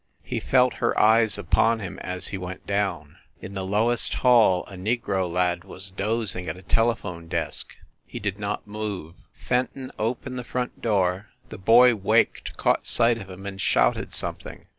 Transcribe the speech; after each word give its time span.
He 0.23 0.39
felt 0.39 0.73
her 0.81 0.99
eyes 0.99 1.37
upon 1.37 1.79
him 1.79 1.99
as 1.99 2.29
he 2.29 2.37
went 2.39 2.65
down. 2.65 3.17
In 3.39 3.53
the 3.53 3.63
lowest 3.63 4.15
hall 4.15 4.65
a 4.65 4.73
negro 4.73 5.31
lad 5.31 5.63
was 5.63 5.91
dozing 5.91 6.49
at 6.49 6.57
a 6.57 6.63
telephone 6.63 7.27
desk. 7.27 7.73
He 8.07 8.19
did 8.19 8.39
not 8.39 8.65
move. 8.65 9.13
Fen 9.31 9.67
ton 9.75 9.91
opened 9.99 10.39
the 10.39 10.43
front 10.43 10.81
door; 10.81 11.27
the 11.49 11.59
boy 11.59 11.93
waked, 11.93 12.57
caught 12.57 12.87
sight 12.87 13.19
of 13.19 13.29
him 13.29 13.45
and 13.45 13.61
shouted 13.61 14.15
something. 14.15 14.65